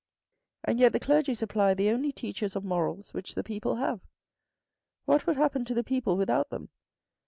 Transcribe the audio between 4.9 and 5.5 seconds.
What would